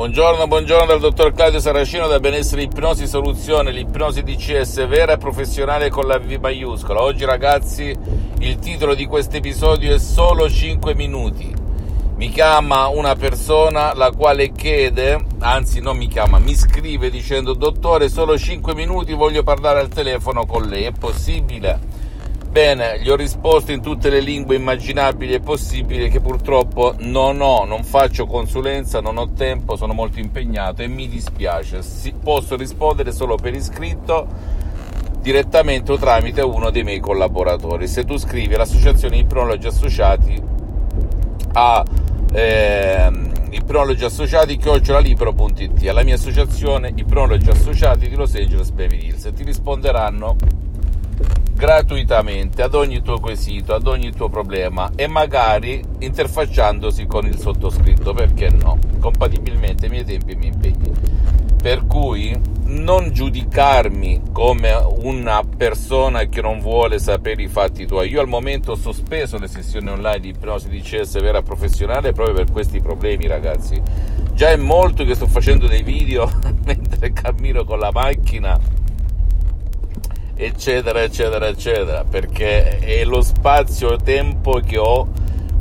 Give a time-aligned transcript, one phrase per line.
[0.00, 5.90] Buongiorno, buongiorno dal dottor Claudio Saracino da Benessere Ipnosi Soluzione, l'ipnosi DCS vera e professionale
[5.90, 7.02] con la V maiuscola.
[7.02, 7.94] Oggi ragazzi
[8.38, 11.54] il titolo di questo episodio è Solo 5 minuti.
[12.16, 18.08] Mi chiama una persona la quale chiede, anzi non mi chiama, mi scrive dicendo dottore
[18.08, 21.78] solo 5 minuti voglio parlare al telefono con lei, è possibile?
[22.50, 27.64] Bene, gli ho risposto in tutte le lingue immaginabili e possibili che purtroppo non ho,
[27.64, 31.80] non faccio consulenza, non ho tempo, sono molto impegnato e mi dispiace.
[31.82, 34.26] Si, posso rispondere solo per iscritto
[35.20, 37.86] direttamente o tramite uno dei miei collaboratori.
[37.86, 40.42] Se tu scrivi all'associazione Ipnologi Associati
[41.52, 41.84] a
[42.32, 43.10] eh,
[43.50, 50.34] Ipnologi Associati chiocciolalibero.it alla mia associazione Ipnologi Associati di Los Angeles Beverly Hills ti risponderanno
[51.52, 58.12] gratuitamente ad ogni tuo quesito, ad ogni tuo problema e magari interfacciandosi con il sottoscritto,
[58.12, 58.78] perché no?
[58.98, 60.92] Compatibilmente ai miei tempi e ai miei impegni.
[61.60, 62.34] Per cui
[62.70, 68.10] non giudicarmi come una persona che non vuole sapere i fatti tuoi.
[68.10, 72.36] Io al momento ho sospeso le sessioni online di ipnosi di CS vera professionale proprio
[72.36, 73.80] per questi problemi, ragazzi.
[74.32, 76.30] Già è molto che sto facendo dei video
[76.64, 78.58] mentre cammino con la macchina
[80.42, 85.06] eccetera, eccetera, eccetera, perché è lo spazio-tempo che ho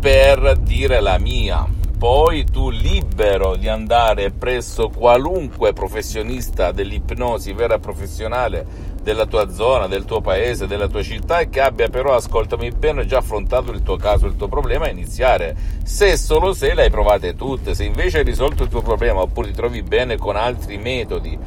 [0.00, 1.68] per dire la mia.
[1.98, 10.04] Poi tu libero di andare presso qualunque professionista dell'ipnosi vera professionale della tua zona, del
[10.04, 13.96] tuo paese, della tua città e che abbia però, ascoltami bene, già affrontato il tuo
[13.96, 15.54] caso, il tuo problema, iniziare.
[15.84, 19.48] Se solo se le hai provate tutte, se invece hai risolto il tuo problema oppure
[19.48, 21.38] ti trovi bene con altri metodi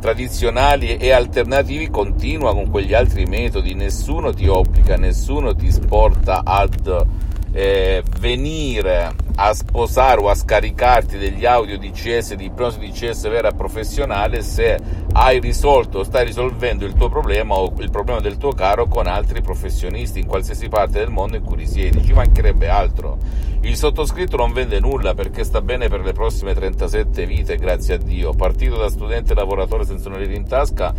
[0.00, 7.06] tradizionali e alternativi continua con quegli altri metodi, nessuno ti obbliga, nessuno ti sporta ad
[7.52, 14.42] eh, venire a sposare o a scaricarti degli audio DCS di ipnosi DCS vera professionale
[14.42, 14.76] se
[15.12, 19.06] hai risolto o stai risolvendo il tuo problema o il problema del tuo caro con
[19.06, 23.18] altri professionisti in qualsiasi parte del mondo in cui risiedi, ci mancherebbe altro.
[23.60, 27.98] Il sottoscritto non vende nulla perché sta bene per le prossime 37 vite, grazie a
[27.98, 28.32] Dio.
[28.32, 30.92] Partito da studente lavoratore senza un lire in tasca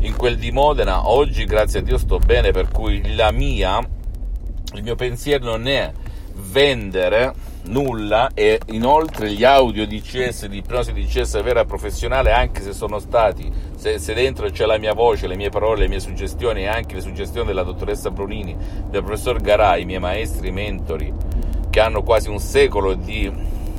[0.00, 3.78] in quel di Modena, oggi grazie a Dio sto bene, per cui la mia,
[4.74, 5.92] il mio pensiero non è
[6.34, 12.62] vendere nulla e inoltre gli audio di CS, di ipnosi di CS vera professionale, anche
[12.62, 16.00] se sono stati, se, se, dentro c'è la mia voce, le mie parole, le mie
[16.00, 18.56] suggestioni e anche le suggestioni della dottoressa Brunini,
[18.90, 21.12] del professor Garai, i miei maestri, mentori,
[21.70, 23.30] che hanno quasi un secolo di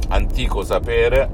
[0.10, 1.30] antico sapere,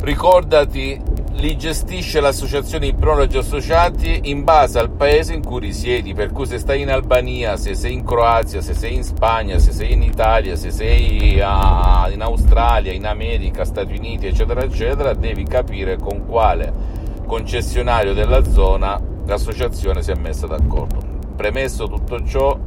[0.00, 1.00] ricordati
[1.34, 6.58] li gestisce l'associazione Ipnologi Associati in base al paese in cui risiedi, per cui se
[6.58, 10.56] stai in Albania, se sei in Croazia, se sei in Spagna, se sei in Italia,
[10.56, 17.00] se sei a, in Australia, in America, Stati Uniti, eccetera, eccetera, devi capire con quale
[17.26, 21.00] concessionario della zona l'associazione si è messa d'accordo.
[21.34, 22.58] Premesso tutto ciò,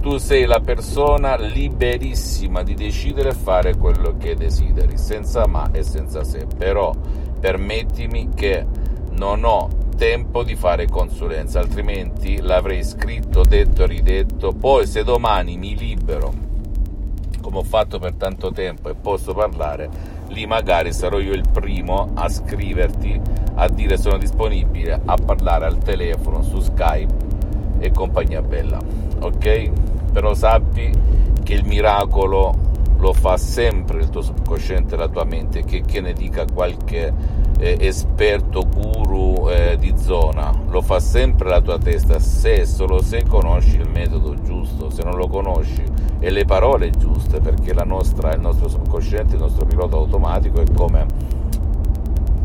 [0.00, 5.82] tu sei la persona liberissima di decidere e fare quello che desideri, senza ma e
[5.82, 6.92] senza se, però
[7.38, 8.66] permettimi che
[9.12, 14.52] non ho tempo di fare consulenza, altrimenti l'avrei scritto, detto ridetto.
[14.52, 16.32] Poi se domani mi libero,
[17.40, 19.88] come ho fatto per tanto tempo, e posso parlare,
[20.28, 23.20] lì magari sarò io il primo a scriverti,
[23.54, 27.14] a dire sono disponibile a parlare al telefono, su Skype
[27.78, 28.78] e compagnia bella.
[29.20, 29.70] Ok?
[30.12, 30.92] Però sappi
[31.42, 32.54] che il miracolo
[32.98, 37.10] lo fa sempre il tuo subconsciente, la tua mente, che, che ne dica qualche
[37.58, 43.24] eh, esperto guru eh, di zona, lo fa sempre la tua testa, se solo se
[43.26, 45.82] conosci il metodo giusto, se non lo conosci
[46.20, 51.06] e le parole giuste, perché nostra, il nostro subconsciente, il nostro pilota automatico è come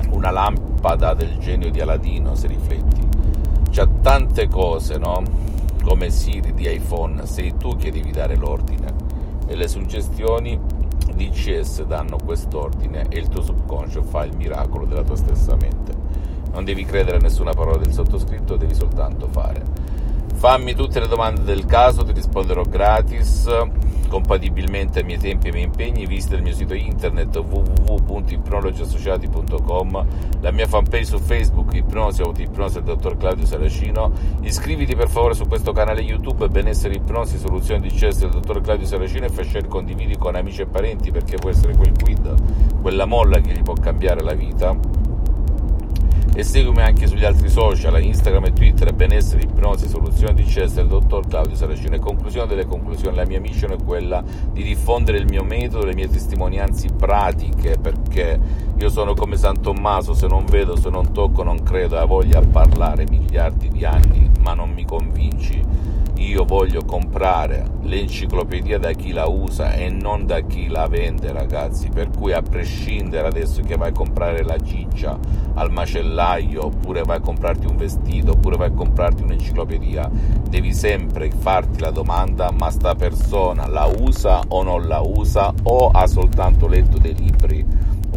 [0.10, 3.02] una lampada del genio di Aladino, se rifletti.
[3.70, 5.22] C'ha tante cose, no?
[5.84, 8.94] Come Siri di iPhone, sei tu che devi dare l'ordine
[9.48, 10.58] e le suggestioni
[11.06, 15.94] DCS danno quest'ordine e il tuo subconscio fa il miracolo della tua stessa mente.
[16.52, 19.64] Non devi credere a nessuna parola del sottoscritto, devi soltanto fare.
[20.36, 23.48] Fammi tutte le domande del caso, ti risponderò gratis,
[24.14, 26.06] compatibilmente ai miei tempi e ai miei impegni.
[26.06, 30.06] Visita il mio sito internet www.ipnologiassociati.com,
[30.40, 34.12] la mia fanpage su Facebook, Ipnosi, Autoipnosi del dottor Claudio Saracino.
[34.42, 38.86] Iscriviti per favore su questo canale YouTube, Benessere Ipnosi, Soluzioni di CS del dottor Claudio
[38.86, 43.06] Saracino e fai share condividi con amici e parenti perché può essere quel quid, quella
[43.06, 45.03] molla che gli può cambiare la vita
[46.36, 50.88] e seguimi anche sugli altri social, Instagram e Twitter, benessere, ipnosi, soluzione di CES del
[50.88, 51.96] dottor Claudio Saracino.
[51.96, 55.94] E conclusione delle conclusioni, la mia mission è quella di diffondere il mio metodo, le
[55.94, 58.40] mie testimonianze pratiche, perché
[58.76, 62.40] io sono come San Tommaso, se non vedo, se non tocco, non credo, e voglia
[62.40, 65.62] a parlare miliardi di anni, ma non mi convinci
[66.18, 71.90] io voglio comprare l'enciclopedia da chi la usa e non da chi la vende, ragazzi.
[71.90, 75.18] Per cui, a prescindere adesso che vai a comprare la ciccia
[75.56, 80.10] al macellaio, oppure vai a comprarti un vestito, oppure vai a comprarti un'enciclopedia,
[80.48, 85.90] devi sempre farti la domanda: ma sta persona la usa o non la usa, o
[85.90, 87.66] ha soltanto letto dei libri?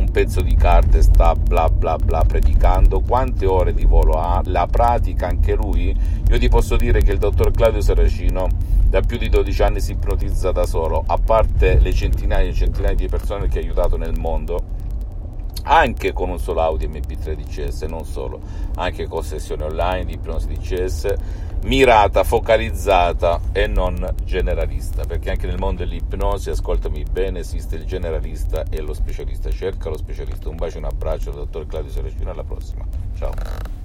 [0.07, 4.41] Un pezzo di carta e sta bla bla bla predicando, quante ore di volo ha,
[4.45, 5.95] la pratica anche lui,
[6.29, 8.49] io ti posso dire che il dottor Claudio Saracino
[8.89, 12.95] da più di 12 anni si ipnotizza da solo, a parte le centinaia e centinaia
[12.95, 14.85] di persone che ha aiutato nel mondo,
[15.67, 18.41] anche con un solo Audi MP3 DCS, non solo,
[18.77, 21.15] anche con sessioni online di ipnosi DCS,
[21.65, 28.65] mirata, focalizzata e non generalista, perché anche nel mondo dell'ipnosi, ascoltami bene, esiste il generalista
[28.71, 30.49] e lo specialista, cerca lo specialista.
[30.49, 32.85] Un bacio e un abbraccio dal dottor Claudio Saracino, alla prossima,
[33.17, 33.76] ciao.